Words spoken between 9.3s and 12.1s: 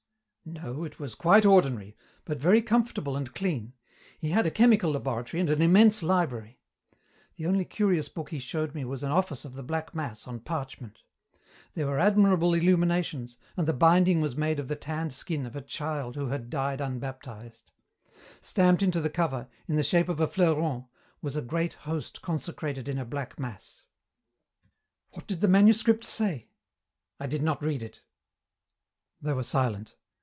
of the Black Mass on parchment. There were